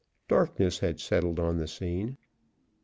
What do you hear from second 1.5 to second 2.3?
the scene.